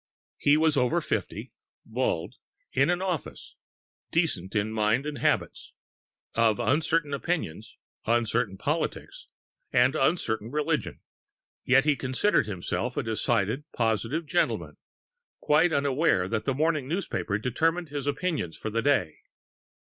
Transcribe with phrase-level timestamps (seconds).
[0.39, 1.51] He was over fifty,
[1.85, 2.33] bald,
[2.73, 3.53] in an office,
[4.09, 5.73] decent in mind and habits,
[6.33, 7.77] of uncertain opinions,
[8.07, 9.27] uncertain politics,
[9.71, 11.01] and uncertain religion.
[11.65, 14.77] Yet he considered himself a decided, positive gentleman,
[15.39, 19.19] quite unaware that the morning newspaper determined his opinions for the day.